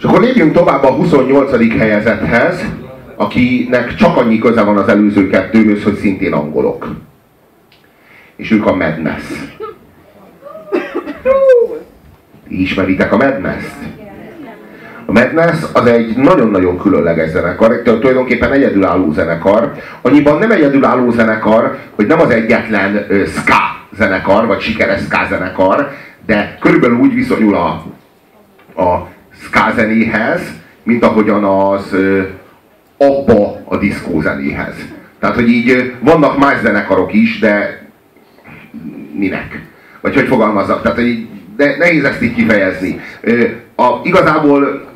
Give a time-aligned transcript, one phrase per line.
[0.00, 1.78] És akkor lépjünk tovább a 28.
[1.78, 2.64] helyezethez,
[3.16, 6.88] akinek csak annyi köze van az előző kettőhöz, hogy szintén angolok.
[8.36, 9.22] És ők a Madness.
[12.48, 13.76] Ismeritek a Madness-t?
[15.06, 19.72] A Madness az egy nagyon-nagyon különleges zenekar, tulajdonképpen egyedülálló zenekar.
[20.02, 25.90] Annyiban nem egyedülálló zenekar, hogy nem az egyetlen uh, ska zenekar, vagy sikeres ska zenekar,
[26.26, 27.84] de körülbelül úgy viszonyul a,
[28.82, 29.08] a
[29.42, 30.40] ska zenéhez,
[30.82, 31.96] mint ahogyan az
[32.96, 34.74] abba a diszkó zenéhez.
[35.20, 37.82] Tehát, hogy így vannak más zenekarok is, de
[39.12, 39.60] minek?
[40.00, 40.82] Vagy hogy fogalmazzak?
[40.82, 43.00] Tehát, hogy de nehéz ezt így kifejezni.
[43.76, 44.88] A, igazából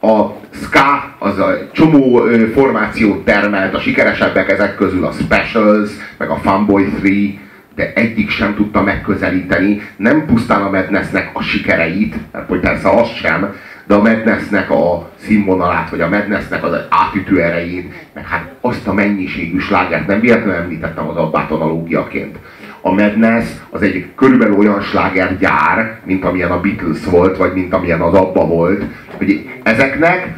[0.00, 0.24] a
[0.62, 2.22] ska az a csomó
[2.54, 7.40] formációt termelt, a sikeresebbek ezek közül a Specials, meg a Funboy 3,
[7.74, 13.08] de egyik sem tudta megközelíteni, nem pusztán a Madnessnek a sikereit, mert hogy persze az
[13.08, 13.54] sem,
[13.90, 18.92] de a Madnessnek a színvonalát, vagy a Madnessnek az átütő erejét, meg hát azt a
[18.92, 22.36] mennyiségű slágert nem véletlenül említettem az abbát analógiaként.
[22.80, 28.00] A Madness az egy körülbelül olyan slágergyár, mint amilyen a Beatles volt, vagy mint amilyen
[28.00, 28.84] az Abba volt,
[29.16, 30.28] hogy ezeknek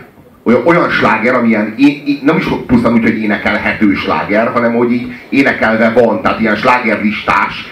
[0.42, 4.92] olyan, olyan sláger, amilyen én, én, nem is pusztán úgy, hogy énekelhető sláger, hanem hogy
[4.92, 7.70] így énekelve van, tehát ilyen slágerlistás,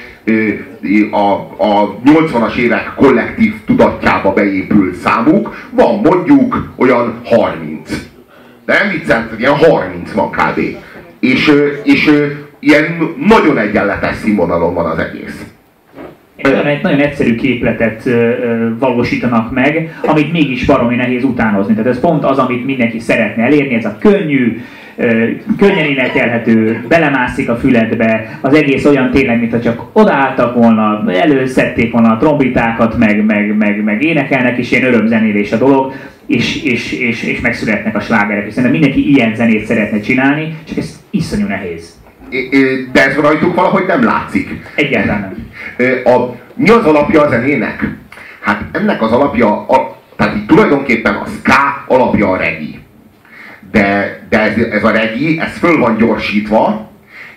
[1.10, 7.90] a, a 80-as évek kollektív tudatjába beépült számuk, van mondjuk olyan 30.
[8.64, 10.60] De nem viccelt, ilyen 30 van kb.
[11.20, 12.10] És, és
[12.58, 15.44] ilyen nagyon egyenletes színvonalon van az egész.
[16.36, 18.08] Egy nagyon, egy nagyon egyszerű képletet
[18.78, 21.74] valósítanak meg, amit mégis baromi nehéz utánozni.
[21.74, 24.60] Tehát ez pont az, amit mindenki szeretne elérni, ez a könnyű,
[25.58, 32.12] könnyen énekelhető, belemászik a füledbe, az egész olyan tényleg, mintha csak odaálltak volna, előszedték volna
[32.12, 35.92] a trombitákat, meg, meg, meg, meg énekelnek, és ilyen örömzenélés a dolog,
[36.26, 38.46] és, és, és, és megszületnek a slágerek.
[38.46, 41.98] És szerintem mindenki ilyen zenét szeretne csinálni, csak ez iszonyú nehéz.
[42.92, 44.48] De ez rajtuk valahogy nem látszik.
[44.74, 46.14] Egyáltalán nem.
[46.14, 47.88] A, mi az alapja a zenének?
[48.40, 52.79] Hát ennek az alapja, a, tehát így tulajdonképpen a ska alapja a regi.
[53.70, 56.90] De, de ez, ez a regi, ez föl van gyorsítva,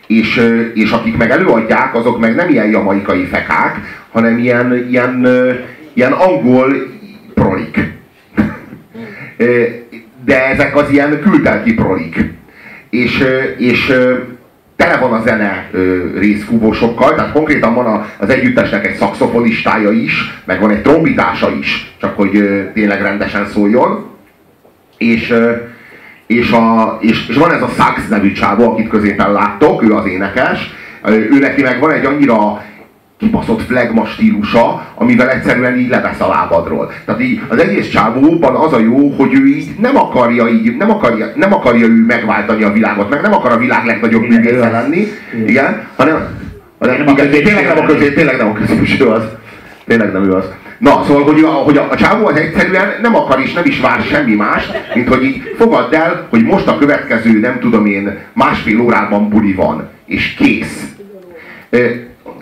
[0.08, 0.42] és,
[0.74, 3.80] és akik meg előadják, azok meg nem ilyen jamaikai fekák,
[4.12, 5.28] hanem ilyen, ilyen,
[5.94, 6.74] ilyen angol
[7.34, 7.80] prolik.
[10.26, 12.32] De ezek az ilyen kültelki prolik.
[12.90, 13.24] És,
[13.58, 13.94] és
[14.76, 15.70] tele van a zene
[16.18, 22.16] részfúvósokkal, tehát konkrétan van az együttesnek egy szakszofonistája is, meg van egy trombitása is, csak
[22.16, 22.32] hogy
[22.74, 24.06] tényleg rendesen szóljon.
[24.98, 25.34] És,
[26.38, 30.06] és, a, és, és van ez a Sax nevű csávó, akit középen láttok, ő az
[30.06, 30.74] énekes,
[31.06, 32.62] ő neki meg van egy annyira
[33.18, 36.92] kibaszott flagma stílusa, amivel egyszerűen így levesz a lábadról.
[37.06, 40.90] Tehát így az egész csávóban az a jó, hogy ő így nem akarja így, nem
[40.92, 45.08] akarja, nem akarja ő megváltani a világot, meg nem akar a világ legnagyobb művésze lenni,
[45.46, 46.28] igen, hanem,
[46.80, 49.24] hanem nem igen, tényleg nem a közé, tényleg nem a középső az.
[49.86, 50.46] Tényleg nem ő az.
[50.84, 53.80] Na, szóval, hogy a, hogy a, a csávó az egyszerűen nem akar és nem is
[53.80, 58.18] vár semmi más, mint hogy így fogadd el, hogy most a következő, nem tudom én,
[58.34, 60.94] másfél órában buli van, és kész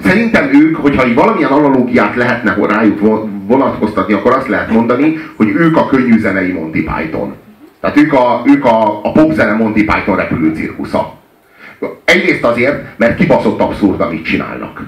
[0.03, 2.99] szerintem ők, hogyha így valamilyen analógiát lehetne rájuk
[3.47, 7.35] vonatkoztatni, akkor azt lehet mondani, hogy ők a könnyű zenei Monty Python.
[7.81, 11.13] Tehát ők a, ők a, a popzene Monty Python repülő cirkusza.
[12.05, 14.81] Egyrészt azért, mert kibaszott abszurd, amit csinálnak.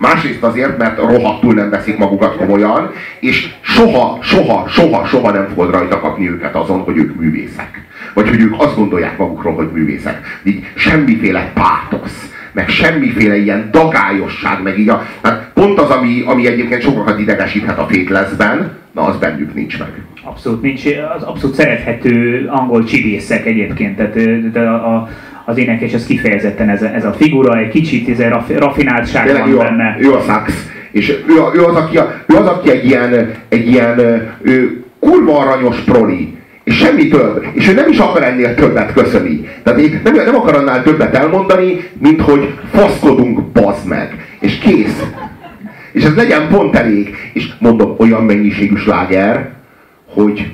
[0.00, 5.70] Másrészt azért, mert rohadtul nem veszik magukat komolyan, és soha, soha, soha, soha nem fogod
[5.70, 7.84] rajta kapni őket azon, hogy ők művészek.
[8.14, 10.40] Vagy hogy ők azt gondolják magukról, hogy művészek.
[10.42, 16.46] Így semmiféle pátosz meg semmiféle ilyen dagályosság, meg így a, hát pont az, ami, ami
[16.46, 19.88] egyébként sokakat idegesíthet a fétleszben, na az bennük nincs meg.
[20.30, 20.82] Abszolút nincs,
[21.16, 25.08] az abszolút szerethető angol csibészek egyébként, tehát de a, a
[25.44, 29.42] az énekes, ez kifejezetten ez a, ez a figura, egy kicsit ez a rafináltság Tényleg
[29.42, 29.96] van ő benne.
[29.98, 30.52] A, ő a sax,
[30.90, 33.98] és ő, ő, az, aki, ő az, aki egy ilyen, egy ilyen
[34.42, 37.44] ő, kurva aranyos proli, és semmi több.
[37.52, 39.48] És ő nem is akar ennél többet köszöni.
[39.62, 44.26] Tehát én nem, nem akar annál többet elmondani, mint hogy faszkodunk, bazd meg.
[44.40, 45.02] És kész.
[45.92, 47.16] És ez legyen pont elég.
[47.32, 49.50] És mondom, olyan mennyiségű sláger,
[50.14, 50.50] hogy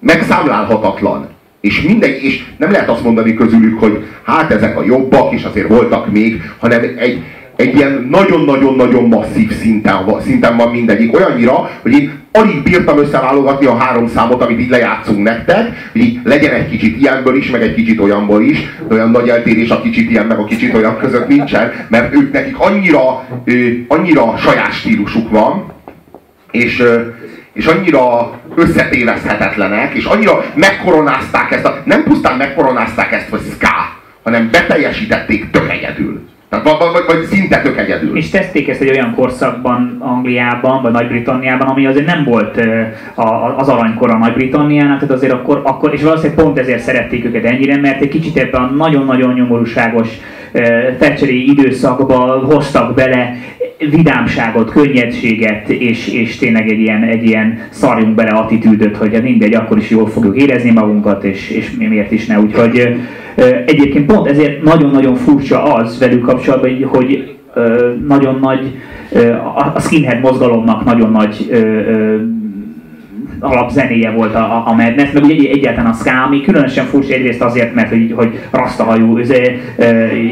[0.00, 1.28] megszámlálhatatlan.
[1.60, 5.68] És mindegy, és nem lehet azt mondani közülük, hogy hát ezek a jobbak, és azért
[5.68, 7.22] voltak még, hanem egy,
[7.56, 11.14] egy ilyen nagyon-nagyon-nagyon masszív szinten, szinten van mindegyik.
[11.14, 16.20] Olyannyira, hogy én alig bírtam összeválogatni a három számot, amit így lejátszunk nektek, hogy így
[16.24, 18.58] legyen egy kicsit ilyenből is, meg egy kicsit olyanból is,
[18.90, 22.58] olyan nagy eltérés a kicsit ilyen, meg a kicsit olyan között nincsen, mert ők nekik
[22.58, 23.26] annyira,
[23.88, 25.72] annyira saját stílusuk van,
[26.50, 26.82] és,
[27.56, 34.48] és annyira összetéveszthetetlenek, és annyira megkoronázták ezt, a, nem pusztán megkoronázták ezt, hogy ska, hanem
[34.50, 36.20] beteljesítették tök egyedül.
[36.48, 38.16] Tehát vagy, vagy, vagy szinte tök egyedül.
[38.16, 42.60] És tették ezt egy olyan korszakban Angliában, vagy Nagy-Britanniában, ami azért nem volt
[43.56, 47.76] az aranykor a Nagy-Britanniának, tehát azért akkor, akkor, és valószínűleg pont ezért szerették őket ennyire,
[47.76, 50.08] mert egy kicsit ebben a nagyon-nagyon nyomorúságos
[50.98, 53.36] Thatcheri időszakba hoztak bele
[53.78, 59.54] vidámságot, könnyedséget, és, és tényleg egy ilyen, egy ilyen szarjunk bele attitűdöt, hogy hát mindegy,
[59.54, 62.40] akkor is jól fogjuk érezni magunkat, és, és miért is ne.
[62.40, 62.96] Úgyhogy
[63.66, 67.36] egyébként pont ezért nagyon-nagyon furcsa az velük kapcsolatban, hogy, hogy
[68.06, 68.74] nagyon nagy,
[69.74, 71.50] a skinhead mozgalomnak nagyon nagy
[73.40, 77.42] alapzenéje volt a, a, a Madness, meg ugye egyáltalán a ska, ami különösen furcsa egyrészt
[77.42, 79.18] azért, mert hogy, hogy rasztahajú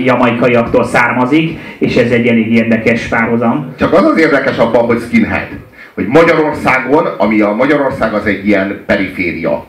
[0.04, 3.72] jamaikaiaktól származik, és ez egy elég érdekes párhuzam.
[3.78, 5.48] Csak az az érdekes abban, hogy skinhead,
[5.94, 9.64] hogy Magyarországon, ami a Magyarország az egy ilyen periféria,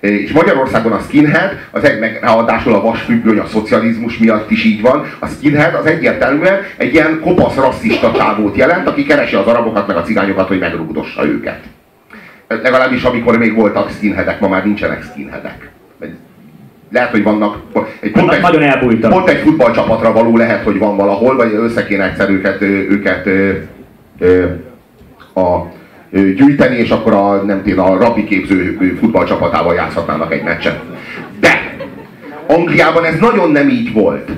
[0.00, 4.80] és Magyarországon a skinhead, az egy, meg ráadásul a vasfüggöny a szocializmus miatt is így
[4.80, 9.86] van, a skinhead az egyértelműen egy ilyen kopasz rasszista csávót jelent, aki keresi az arabokat
[9.86, 11.60] meg a cigányokat, hogy megrúgdossa őket.
[12.48, 15.70] Legalábbis amikor még voltak skinheadek, ma már nincsenek skinheadek.
[16.90, 17.56] Lehet, hogy vannak.
[18.00, 19.10] Egy, pont, egy, nagyon elbújtak.
[19.10, 23.50] pont egy futballcsapatra való lehet, hogy van valahol, vagy össze kéne egyszer őket, őket ö,
[24.18, 24.44] ö,
[25.34, 25.66] a,
[26.10, 30.80] ö, gyűjteni, és akkor a, nem tudom, a rapi képző futballcsapatával játszhatnának egy meccset.
[31.40, 31.76] De
[32.46, 34.30] Angliában ez nagyon nem így volt.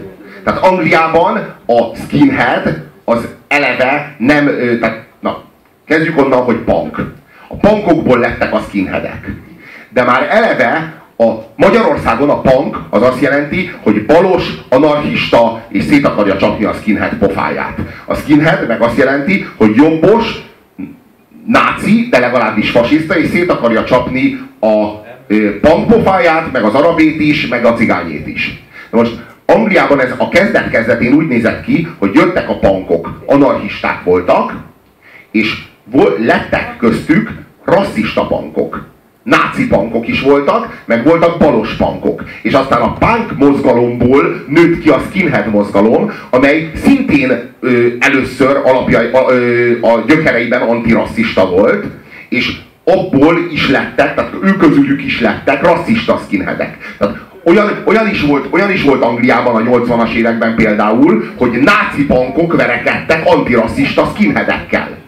[0.44, 1.36] Tehát Angliában
[1.66, 4.46] a skinhead az eleve nem,
[4.80, 5.42] tehát na,
[5.84, 7.02] kezdjük onnan, hogy punk.
[7.52, 9.30] A punkokból lettek a skinheadek.
[9.88, 11.24] De már eleve a
[11.56, 17.14] Magyarországon a punk az azt jelenti, hogy balos, anarchista és szét akarja csapni a skinhead
[17.14, 17.78] pofáját.
[18.04, 20.40] A skinhead meg azt jelenti, hogy jobbos,
[21.46, 24.86] náci, de legalábbis fasiszta, és szét akarja csapni a
[25.60, 28.62] punk pofáját, meg az arabét is, meg a cigányét is.
[28.90, 34.56] Na most Angliában ez a kezdet-kezdetén úgy nézett ki, hogy jöttek a pankok, anarchisták voltak,
[35.30, 35.68] és
[36.18, 37.30] lettek köztük
[37.64, 38.88] rasszista bankok.
[39.22, 42.24] Náci bankok is voltak, meg voltak balos bankok.
[42.42, 49.10] És aztán a punk mozgalomból nőtt ki a skinhead mozgalom, amely szintén ö, először alapjai,
[49.12, 51.84] a, ö, a gyökereiben antirasszista volt,
[52.28, 56.96] és abból is lettek, tehát ők közülük is lettek rasszista skinheadek.
[56.98, 62.06] Tehát olyan, olyan, is volt, olyan is volt Angliában a 80-as években például, hogy náci
[62.06, 64.99] bankok verekedtek antirasszista skinheadekkel.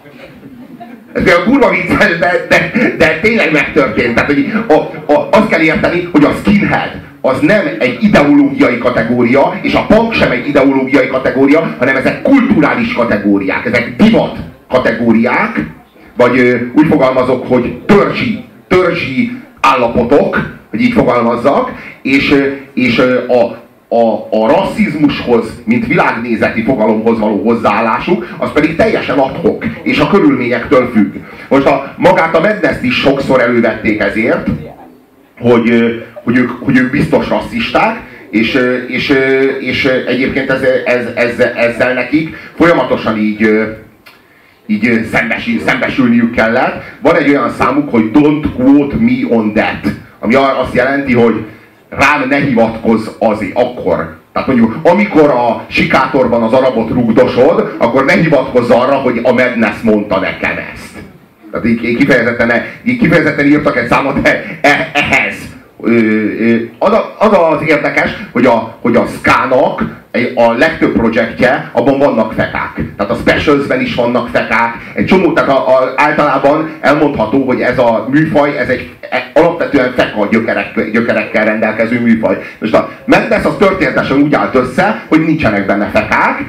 [1.13, 4.15] Ez a kurva vicces, de, de, de tényleg megtörtént.
[4.15, 4.73] Tehát, hogy a,
[5.13, 10.13] a, azt kell érteni, hogy a skinhead az nem egy ideológiai kategória, és a punk
[10.13, 14.37] sem egy ideológiai kategória, hanem ezek kulturális kategóriák, ezek divat
[14.69, 15.65] kategóriák,
[16.17, 21.71] vagy úgy fogalmazok, hogy törzsi, törzsi állapotok, hogy így fogalmazzak,
[22.03, 22.35] és,
[22.75, 22.99] és
[23.29, 23.62] a,
[23.93, 30.91] a, a rasszizmushoz, mint világnézeti fogalomhoz való hozzáállásuk, az pedig teljesen adhok, és a körülményektől
[30.93, 31.15] függ.
[31.49, 34.49] Most a, magát a medneszt is sokszor elővették ezért,
[35.41, 35.71] hogy,
[36.15, 38.01] hogy, ők, hogy ők biztos rasszisták,
[38.31, 39.15] és, és,
[39.61, 43.69] és egyébként ez, ez, ez, ezzel nekik folyamatosan így,
[44.67, 46.83] így szembesül, szembesülniük kellett.
[47.01, 51.45] Van egy olyan számuk, hogy don't quote me on that, ami azt jelenti, hogy
[51.99, 54.17] rám ne hivatkozz azért akkor.
[54.33, 59.81] Tehát mondjuk, amikor a sikátorban az arabot rugdosod, akkor ne hivatkozz arra, hogy a Madness
[59.83, 61.03] mondta nekem ezt.
[61.51, 62.53] Tehát így kifejezetten,
[62.85, 65.35] így kifejezetten írtak egy számot e, e, ehhez.
[66.79, 70.02] Az, az az érdekes, hogy a, hogy a Skának
[70.35, 72.81] a legtöbb projektje, abban vannak fekák.
[72.97, 74.75] Tehát a specialsben is vannak fekák.
[74.95, 79.93] Egy csomó, tehát a, a, általában elmondható, hogy ez a műfaj, ez egy e, alapvetően
[79.97, 82.39] feka gyökerek, gyökerekkel rendelkező műfaj.
[82.59, 86.45] Most a Mendes az történetesen úgy állt össze, hogy nincsenek benne fekák,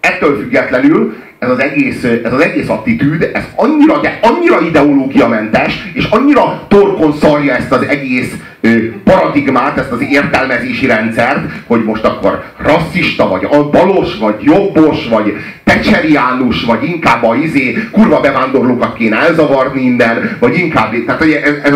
[0.00, 6.04] ettől függetlenül ez az egész, ez az egész attitűd, ez annyira, de annyira ideológiamentes, és
[6.04, 8.34] annyira torkon szarja ezt az egész
[9.04, 16.64] paradigmát, ezt az értelmezési rendszert, hogy most akkor rasszista, vagy balos, vagy jobbos, vagy tecseriánus,
[16.64, 21.74] vagy inkább a izé, kurva bevándorlókat kéne elzavarni innen, vagy inkább, tehát hogy ez, ez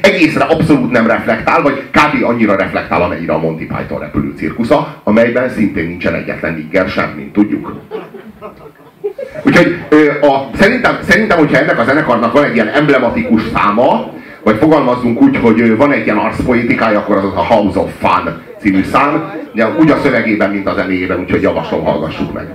[0.00, 2.24] egészre abszolút nem reflektál, vagy kb.
[2.24, 7.32] annyira reflektál, amennyire a Monty Python repülő cirkusza, amelyben szintén nincsen egyetlen nigger sem, mint
[7.32, 7.74] tudjuk.
[9.42, 9.78] Úgyhogy
[10.20, 15.36] a, szerintem, szerintem, hogyha ennek a zenekarnak van egy ilyen emblematikus száma, vagy fogalmazzunk úgy,
[15.36, 19.90] hogy van egy ilyen arszpolitikája, akkor az a House of Fun című szám, de úgy
[19.90, 22.54] a szövegében, mint a zenéjében, úgyhogy javaslom, hallgassuk meg.